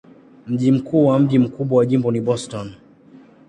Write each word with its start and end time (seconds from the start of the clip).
Mji 0.47 0.71
mkuu 0.71 1.11
na 1.11 1.19
mji 1.19 1.39
mkubwa 1.39 1.77
wa 1.77 1.85
jimbo 1.85 2.11
ni 2.11 2.21
Boston. 2.21 2.71